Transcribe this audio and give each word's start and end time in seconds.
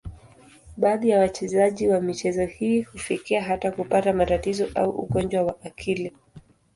Baadhi 0.77 1.09
ya 1.09 1.19
wachezaji 1.19 1.87
wa 1.87 2.01
michezo 2.01 2.45
hii 2.45 2.81
hufikia 2.81 3.43
hata 3.43 3.71
kupata 3.71 4.13
matatizo 4.13 4.67
au 4.75 4.89
ugonjwa 4.89 5.43
wa 5.43 5.55
akili. 5.63 6.13